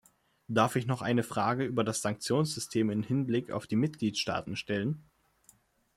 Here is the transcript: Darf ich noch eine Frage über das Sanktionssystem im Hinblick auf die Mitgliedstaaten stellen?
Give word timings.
Darf 0.47 0.77
ich 0.77 0.87
noch 0.87 1.03
eine 1.03 1.21
Frage 1.21 1.63
über 1.63 1.83
das 1.83 2.01
Sanktionssystem 2.01 2.89
im 2.89 3.03
Hinblick 3.03 3.51
auf 3.51 3.67
die 3.67 3.75
Mitgliedstaaten 3.75 4.55
stellen? 4.55 5.03